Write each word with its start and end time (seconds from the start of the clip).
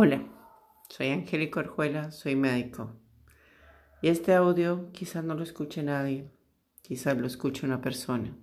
Hola, 0.00 0.22
soy 0.88 1.08
Angélica 1.08 1.58
Orjuela, 1.58 2.12
soy 2.12 2.36
médico. 2.36 2.94
Y 4.00 4.06
este 4.10 4.32
audio 4.32 4.92
quizás 4.92 5.24
no 5.24 5.34
lo 5.34 5.42
escuche 5.42 5.82
nadie, 5.82 6.30
quizás 6.82 7.18
lo 7.18 7.26
escuche 7.26 7.66
una 7.66 7.80
persona, 7.80 8.38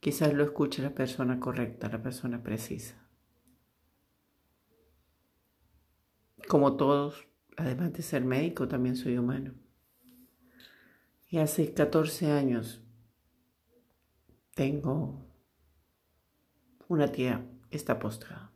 quizás 0.00 0.34
lo 0.34 0.42
escuche 0.42 0.82
la 0.82 0.96
persona 0.96 1.38
correcta, 1.38 1.88
la 1.88 2.02
persona 2.02 2.42
precisa. 2.42 2.96
Como 6.48 6.76
todos, 6.76 7.28
además 7.56 7.92
de 7.92 8.02
ser 8.02 8.24
médico, 8.24 8.66
también 8.66 8.96
soy 8.96 9.18
humano. 9.18 9.54
Y 11.28 11.38
hace 11.38 11.72
14 11.72 12.32
años 12.32 12.82
tengo 14.56 15.24
una 16.88 17.12
tía, 17.12 17.46
está 17.70 18.00
postrada. 18.00 18.51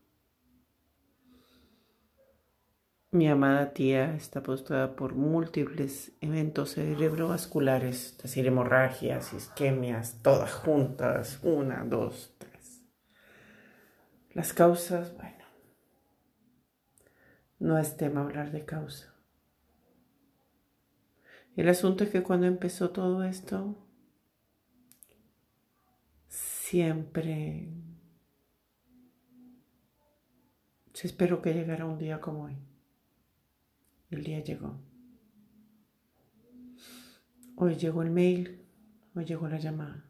Mi 3.16 3.28
amada 3.28 3.72
tía 3.72 4.14
está 4.14 4.42
postrada 4.42 4.94
por 4.94 5.14
múltiples 5.14 6.12
eventos 6.20 6.74
cerebrovasculares, 6.74 8.08
es 8.10 8.18
decir, 8.18 8.46
hemorragias, 8.46 9.32
isquemias, 9.32 10.20
todas 10.22 10.52
juntas, 10.52 11.38
una, 11.42 11.82
dos, 11.84 12.34
tres. 12.36 12.82
Las 14.34 14.52
causas, 14.52 15.16
bueno, 15.16 15.46
no 17.58 17.78
es 17.78 17.96
tema 17.96 18.20
hablar 18.20 18.52
de 18.52 18.66
causa. 18.66 19.14
El 21.56 21.70
asunto 21.70 22.04
es 22.04 22.10
que 22.10 22.22
cuando 22.22 22.46
empezó 22.46 22.90
todo 22.90 23.24
esto, 23.24 23.82
siempre 26.28 27.70
se 30.92 31.06
esperó 31.06 31.40
que 31.40 31.54
llegara 31.54 31.86
un 31.86 31.96
día 31.96 32.20
como 32.20 32.44
hoy. 32.44 32.75
El 34.10 34.22
día 34.22 34.38
llegó. 34.38 34.78
Hoy 37.56 37.74
llegó 37.74 38.02
el 38.02 38.10
mail, 38.10 38.64
hoy 39.14 39.24
llegó 39.24 39.48
la 39.48 39.58
llamada. 39.58 40.04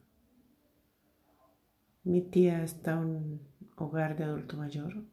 Mi 2.05 2.21
tía 2.21 2.63
está 2.63 2.93
en 2.93 2.99
un 2.99 3.49
hogar 3.77 4.17
de 4.17 4.25
adulto 4.25 4.57
mayor. 4.59 5.05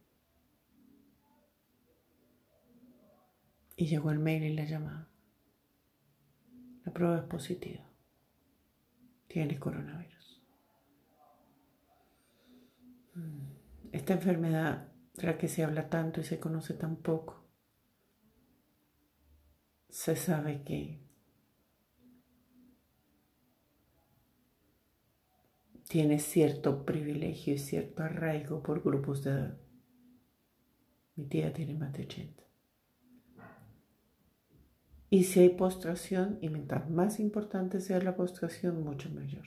Y 3.78 3.88
llegó 3.88 4.12
el 4.12 4.20
mail 4.20 4.44
y 4.44 4.54
la 4.54 4.66
llamada. 4.66 5.08
La 6.84 6.92
prueba 6.92 7.18
es 7.18 7.24
positiva. 7.24 7.90
Tiene 9.28 9.58
coronavirus. 9.60 10.44
Esta 13.94 14.14
enfermedad 14.14 14.92
de 15.16 15.28
la 15.28 15.38
que 15.38 15.48
se 15.48 15.64
habla 15.64 15.90
tanto 15.90 16.20
y 16.20 16.26
se 16.26 16.40
conoce 16.40 16.74
tan 16.74 16.98
poco 16.98 17.43
se 19.94 20.16
sabe 20.16 20.64
que 20.64 21.00
tiene 25.88 26.18
cierto 26.18 26.84
privilegio 26.84 27.54
y 27.54 27.60
cierto 27.60 28.02
arraigo 28.02 28.64
por 28.64 28.82
grupos 28.82 29.24
de 29.24 29.32
edad. 29.32 29.58
Mi 31.16 31.26
tía 31.26 31.54
tiene 31.54 31.76
más 31.76 31.94
de 31.94 32.06
80. 32.06 32.44
Y 35.12 35.26
si 35.26 35.42
hay 35.42 35.50
postración, 35.50 36.40
y 36.42 36.50
mientras 36.50 36.90
más 36.90 37.20
importante 37.20 37.80
sea 37.80 38.00
la 38.00 38.16
postración, 38.16 38.84
mucho 38.84 39.12
mayor. 39.12 39.46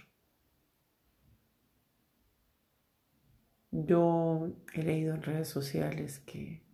Yo 3.72 4.52
he 4.74 4.83
leído 4.84 5.12
en 5.12 5.22
redes 5.22 5.48
sociales 5.48 6.20
que 6.20 6.66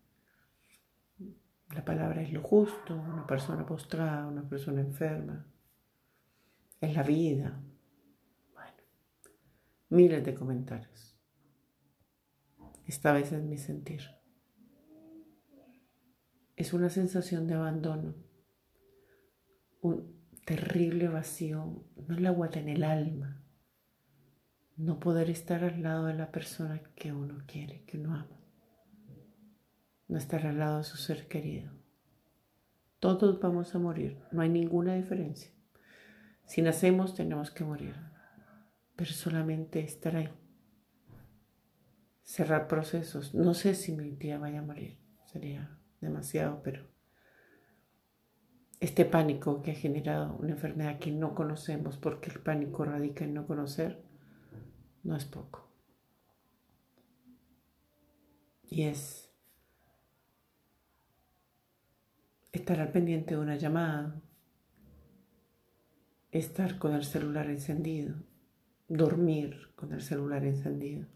la 1.75 1.85
palabra 1.85 2.23
es 2.23 2.33
lo 2.33 2.43
justo, 2.43 2.95
una 2.95 3.27
persona 3.27 3.65
postrada, 3.65 4.27
una 4.27 4.49
persona 4.49 4.81
enferma. 4.81 5.47
Es 6.81 6.95
la 6.95 7.03
vida. 7.03 7.63
Bueno, 8.53 8.77
miles 9.89 10.25
de 10.25 10.35
comentarios. 10.35 11.17
Esta 12.87 13.13
vez 13.13 13.33
es 13.33 13.43
mi 13.43 13.57
sentir. 13.57 14.03
Es 16.57 16.75
una 16.75 16.91
sensación 16.91 17.47
de 17.47 17.55
abandono, 17.55 18.15
un 19.81 20.21
terrible 20.45 21.09
vacío, 21.09 21.85
no 22.07 22.17
el 22.17 22.27
agua 22.27 22.51
en 22.53 22.69
el 22.69 22.85
alma, 22.85 23.43
no 24.77 25.01
poder 25.01 25.31
estar 25.31 25.65
al 25.65 25.83
lado 25.83 26.07
de 26.07 26.15
la 26.15 26.31
persona 26.31 26.83
que 26.95 27.13
uno 27.13 27.43
quiere, 27.47 27.85
que 27.85 27.99
uno 27.99 28.15
ama 28.15 28.42
no 30.13 30.19
estar 30.19 30.47
al 30.47 30.59
lado 30.59 30.79
de 30.79 30.85
su 30.85 30.99
ser 30.99 31.27
querido. 31.27 31.73
Todos 33.01 33.41
vamos 33.41 33.75
a 33.75 33.79
morir, 33.79 34.19
no 34.31 34.43
hay 34.43 34.51
ninguna 34.51 34.95
diferencia. 34.95 35.51
Si 36.45 36.61
nacemos 36.61 37.15
tenemos 37.15 37.51
que 37.51 37.65
morir, 37.65 37.95
pero 38.95 39.11
solamente 39.11 39.81
estar 39.81 40.15
ahí. 40.17 40.29
Cerrar 42.23 42.69
procesos. 42.69 43.35
No 43.35 43.55
sé 43.55 43.75
si 43.75 43.93
mi 43.93 44.13
tía 44.13 44.39
vaya 44.39 44.59
a 44.59 44.63
morir, 44.63 44.99
sería 45.25 45.79
demasiado, 46.03 46.63
pero 46.63 46.87
este 48.81 49.07
pánico 49.07 49.63
que 49.63 49.71
ha 49.71 49.75
generado 49.75 50.37
una 50.37 50.51
enfermedad 50.51 50.99
que 50.99 51.11
no 51.11 51.35
conocemos, 51.35 51.97
porque 51.97 52.29
el 52.29 52.41
pánico 52.41 52.85
radica 52.85 53.25
en 53.25 53.33
no 53.33 53.47
conocer, 53.47 54.05
no 55.05 55.17
es 55.17 55.25
poco. 55.25 55.73
Y 58.69 58.83
es 58.83 59.22
estar 62.63 62.79
al 62.79 62.93
pendiente 62.93 63.35
de 63.35 63.41
una 63.41 63.57
llamada, 63.57 64.23
estar 66.31 66.79
con 66.79 66.95
el 66.95 67.05
celular 67.05 67.51
encendido, 67.51 68.15
dormir 68.87 69.73
con 69.75 69.93
el 69.93 70.01
celular 70.01 70.45
encendido. 70.45 71.09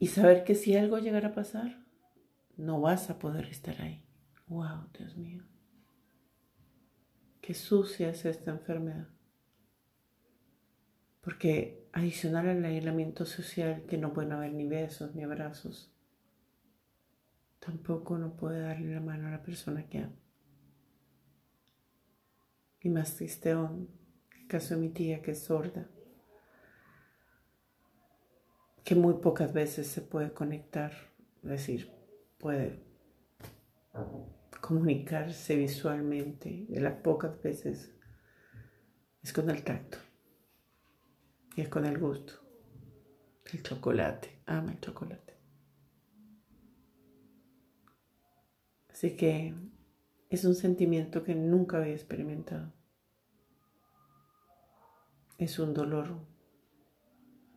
Y 0.00 0.08
saber 0.08 0.42
que 0.42 0.56
si 0.56 0.76
algo 0.76 0.98
llegara 0.98 1.28
a 1.28 1.34
pasar, 1.34 1.86
no 2.56 2.80
vas 2.80 3.08
a 3.08 3.20
poder 3.20 3.46
estar 3.46 3.80
ahí. 3.80 4.04
¡Wow, 4.48 4.88
Dios 4.98 5.16
mío! 5.16 5.44
Qué 7.40 7.54
sucia 7.54 8.10
es 8.10 8.24
esta 8.24 8.50
enfermedad. 8.50 9.06
Porque 11.20 11.86
adicional 11.92 12.48
al 12.48 12.64
aislamiento 12.64 13.24
social, 13.24 13.84
que 13.86 13.96
no 13.96 14.12
pueden 14.12 14.32
haber 14.32 14.52
ni 14.54 14.66
besos 14.66 15.14
ni 15.14 15.22
abrazos, 15.22 15.92
tampoco 17.64 18.18
no 18.18 18.36
puede 18.36 18.60
darle 18.60 18.92
la 18.94 19.00
mano 19.00 19.28
a 19.28 19.30
la 19.30 19.42
persona 19.42 19.88
que 19.88 19.98
ama. 19.98 20.18
Y 22.80 22.88
más 22.88 23.14
triste 23.14 23.52
aún, 23.52 23.88
el 24.40 24.48
caso 24.48 24.74
de 24.74 24.80
mi 24.80 24.88
tía 24.88 25.22
que 25.22 25.30
es 25.30 25.44
sorda, 25.44 25.88
que 28.84 28.96
muy 28.96 29.14
pocas 29.14 29.52
veces 29.52 29.86
se 29.86 30.02
puede 30.02 30.32
conectar, 30.32 30.92
es 31.44 31.50
decir, 31.50 31.92
puede 32.38 32.82
comunicarse 34.60 35.54
visualmente, 35.54 36.66
de 36.68 36.80
las 36.80 36.94
pocas 36.94 37.40
veces 37.42 37.94
es 39.22 39.32
con 39.32 39.48
el 39.50 39.62
tacto 39.62 39.98
y 41.54 41.60
es 41.60 41.68
con 41.68 41.84
el 41.84 41.98
gusto. 41.98 42.32
El 43.52 43.62
chocolate, 43.62 44.40
ama 44.46 44.72
el 44.72 44.80
chocolate. 44.80 45.31
Así 49.02 49.16
que 49.16 49.52
es 50.30 50.44
un 50.44 50.54
sentimiento 50.54 51.24
que 51.24 51.34
nunca 51.34 51.78
había 51.78 51.92
experimentado. 51.92 52.72
Es 55.38 55.58
un 55.58 55.74
dolor 55.74 56.24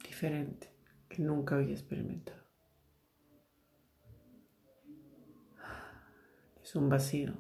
diferente 0.04 0.74
que 1.08 1.22
nunca 1.22 1.54
había 1.54 1.74
experimentado. 1.74 2.42
Es 6.64 6.76
un 6.76 6.90
vacío 6.90 7.36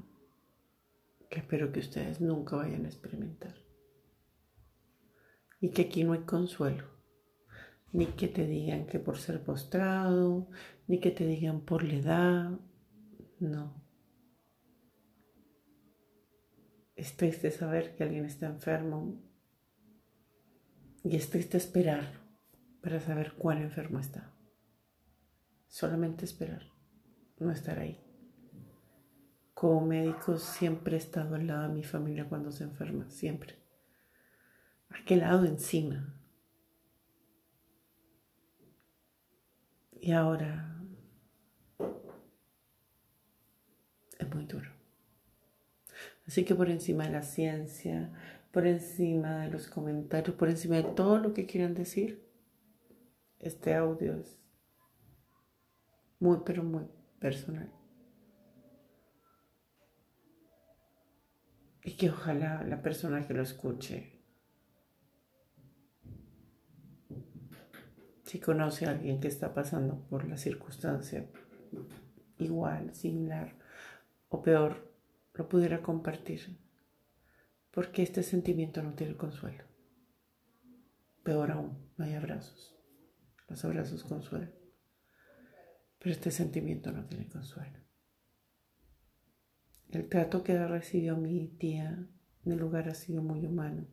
que 1.27 1.39
espero 1.39 1.71
que 1.71 1.79
ustedes 1.79 2.21
nunca 2.21 2.57
vayan 2.57 2.85
a 2.85 2.89
experimentar. 2.89 3.56
Y 5.59 5.71
que 5.71 5.81
aquí 5.81 6.03
no 6.03 6.13
hay 6.13 6.25
consuelo. 6.25 6.85
Ni 7.91 8.06
que 8.06 8.27
te 8.27 8.45
digan 8.45 8.85
que 8.85 9.00
por 9.00 9.18
ser 9.18 9.44
postrado, 9.44 10.47
ni 10.85 11.00
que 11.00 11.09
te 11.09 11.25
digan 11.25 11.62
por 11.62 11.83
la 11.83 11.94
edad. 11.95 12.59
No. 13.39 13.84
Es 16.95 17.18
triste 17.18 17.51
saber 17.51 17.95
que 17.95 18.03
alguien 18.03 18.25
está 18.25 18.45
enfermo 18.47 19.21
y 21.03 21.15
es 21.15 21.30
triste 21.30 21.57
esperar 21.57 22.21
para 22.81 23.00
saber 23.00 23.33
cuán 23.33 23.62
enfermo 23.62 24.00
está. 24.00 24.33
Solamente 25.68 26.24
esperar, 26.24 26.63
no 27.38 27.51
estar 27.51 27.80
ahí. 27.80 28.01
Como 29.53 29.86
médico 29.86 30.38
siempre 30.38 30.95
he 30.95 31.00
estado 31.00 31.36
al 31.36 31.47
lado 31.47 31.63
de 31.63 31.74
mi 31.74 31.83
familia 31.83 32.30
cuando 32.30 32.51
se 32.51 32.63
enferma, 32.63 33.09
siempre. 33.09 33.56
¿A 34.89 35.03
qué 35.06 35.18
lado 35.18 35.45
encima? 35.45 36.18
Y 40.00 40.12
ahora 40.12 40.75
Así 46.27 46.44
que 46.44 46.56
por 46.56 46.69
encima 46.69 47.06
de 47.06 47.12
la 47.12 47.22
ciencia, 47.22 48.12
por 48.51 48.66
encima 48.66 49.44
de 49.44 49.51
los 49.51 49.68
comentarios, 49.68 50.36
por 50.36 50.50
encima 50.50 50.77
de 50.77 50.83
todo 50.83 51.19
lo 51.19 51.33
que 51.33 51.45
quieran 51.45 51.74
decir, 51.74 52.25
este 53.39 53.75
audio 53.75 54.16
es 54.16 54.39
muy, 56.19 56.39
pero 56.45 56.63
muy 56.63 56.86
personal. 57.19 57.72
Y 61.83 61.98
que 61.98 62.10
ojalá 62.10 62.63
la 62.63 62.81
persona 62.81 63.27
que 63.27 63.33
lo 63.36 63.44
escuche, 63.44 64.16
si 68.24 68.39
conoce 68.39 68.88
a 68.88 68.92
alguien 68.92 69.19
que 69.19 69.27
está 69.27 69.54
pasando 69.54 70.00
por 70.10 70.27
la 70.27 70.38
circunstancia 70.38 71.30
igual, 72.39 72.95
similar 72.95 73.54
o 74.30 74.42
peor, 74.42 74.94
lo 75.35 75.49
pudiera 75.49 75.81
compartir. 75.81 76.57
Porque 77.71 78.03
este 78.03 78.23
sentimiento 78.23 78.81
no 78.81 78.93
tiene 78.93 79.17
consuelo. 79.17 79.65
Peor 81.23 81.51
aún, 81.51 81.91
no 81.97 82.05
hay 82.05 82.13
abrazos. 82.13 82.75
Los 83.49 83.63
abrazos 83.65 84.03
consuelan. 84.03 84.53
Pero 85.99 86.11
este 86.11 86.31
sentimiento 86.31 86.91
no 86.91 87.05
tiene 87.05 87.27
consuelo. 87.27 87.79
El 89.89 90.07
trato 90.07 90.43
que 90.43 90.57
recibió 90.67 91.17
mi 91.17 91.47
tía 91.57 92.07
en 92.43 92.51
el 92.51 92.59
lugar 92.59 92.89
ha 92.89 92.93
sido 92.93 93.21
muy 93.21 93.45
humano, 93.45 93.88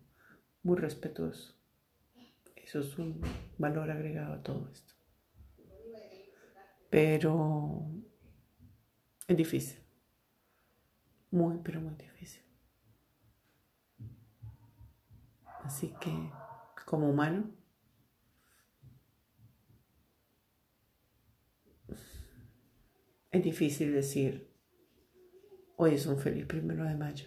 muy 0.63 0.77
respetuoso. 0.77 1.59
Eso 2.57 2.81
es 2.81 2.99
un 2.99 3.21
valor 3.59 3.91
agregado 3.91 4.35
a 4.35 4.43
todo 4.43 4.69
esto. 4.71 4.95
Pero 6.91 7.91
es 9.27 9.37
difícil. 9.37 9.82
Muy, 11.33 11.59
pero 11.65 11.81
muy 11.81 11.95
difícil. 11.95 12.43
Así 15.65 15.95
que, 15.99 16.31
como 16.85 17.09
humano, 17.09 17.51
es 23.31 23.43
difícil 23.43 23.95
decir, 23.95 24.53
hoy 25.77 25.95
es 25.95 26.05
un 26.05 26.19
feliz 26.19 26.45
primero 26.45 26.85
de 26.85 26.97
mayo. 26.97 27.27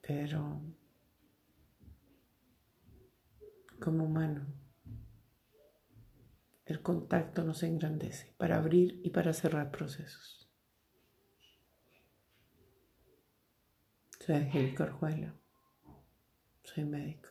Pero, 0.00 0.60
como 3.78 4.04
humano, 4.04 4.65
el 6.66 6.82
contacto 6.82 7.44
nos 7.44 7.62
engrandece 7.62 8.34
para 8.36 8.56
abrir 8.56 9.00
y 9.04 9.10
para 9.10 9.32
cerrar 9.32 9.70
procesos. 9.70 10.50
Soy 14.18 14.34
Angélica 14.34 14.82
Orjuela, 14.84 15.36
soy 16.64 16.84
médico. 16.84 17.28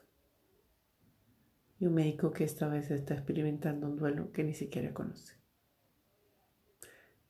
Y 1.77 1.87
un 1.87 1.95
médico 1.95 2.31
que 2.31 2.45
esta 2.45 2.69
vez 2.69 2.89
está 2.89 3.15
experimentando 3.15 3.87
un 3.87 3.97
duelo 3.97 4.31
que 4.31 4.45
ni 4.45 4.53
siquiera 4.53 4.93
conoce. 4.93 5.35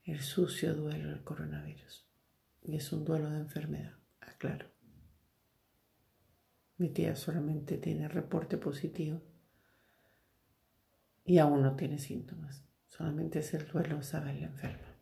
El 0.04 0.22
sucio 0.22 0.76
duelo 0.76 1.10
del 1.10 1.24
coronavirus. 1.24 2.06
Y 2.62 2.76
es 2.76 2.92
un 2.94 3.04
duelo 3.04 3.32
de 3.32 3.40
enfermedad, 3.40 3.98
aclaro. 4.22 4.68
Mi 6.78 6.90
tía 6.90 7.16
solamente 7.16 7.80
tiene 7.80 8.08
reporte 8.08 8.60
positivo 8.60 9.24
y 11.26 11.40
aún 11.40 11.64
no 11.64 11.76
tiene 11.76 11.98
síntomas. 11.98 12.64
Solamente 12.86 13.40
es 13.40 13.54
el 13.54 13.68
duelo 13.68 14.02
saber 14.04 14.36
la 14.36 14.46
enferma 14.46 14.96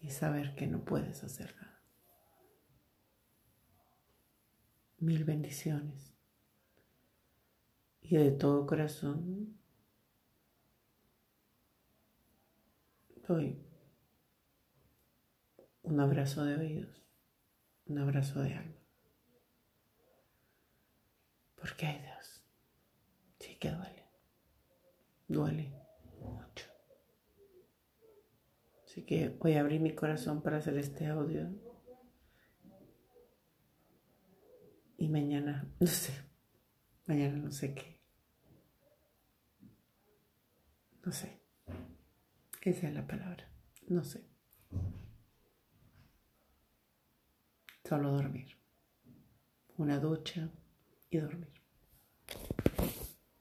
y 0.00 0.10
saber 0.10 0.54
que 0.54 0.68
no 0.68 0.84
puedes 0.84 1.22
hacer 1.24 1.54
nada. 1.56 1.82
Mil 4.98 5.24
bendiciones. 5.24 6.14
Y 8.00 8.16
de 8.16 8.30
todo 8.30 8.66
corazón 8.66 9.58
doy 13.26 13.60
un 15.82 16.00
abrazo 16.00 16.44
de 16.44 16.56
oídos, 16.56 17.04
un 17.86 17.98
abrazo 17.98 18.40
de 18.40 18.54
alma. 18.54 18.76
Porque 21.56 21.86
hay 21.86 22.00
Dios. 22.00 22.44
Sí 23.40 23.56
que 23.56 23.70
duele 23.70 23.95
duele 25.28 25.72
mucho. 26.20 26.66
Así 28.84 29.02
que 29.04 29.28
voy 29.28 29.54
a 29.54 29.60
abrir 29.60 29.80
mi 29.80 29.94
corazón 29.94 30.42
para 30.42 30.58
hacer 30.58 30.76
este 30.78 31.06
audio. 31.06 31.48
Y 34.98 35.08
mañana, 35.08 35.68
no 35.80 35.86
sé, 35.86 36.12
mañana 37.06 37.36
no 37.36 37.50
sé 37.50 37.74
qué. 37.74 38.00
No 41.04 41.12
sé. 41.12 41.40
Esa 42.62 42.88
es 42.88 42.94
la 42.94 43.06
palabra. 43.06 43.48
No 43.86 44.02
sé. 44.02 44.26
Solo 47.84 48.10
dormir. 48.10 48.58
Una 49.76 50.00
ducha 50.00 50.50
y 51.08 51.18
dormir. 51.18 51.52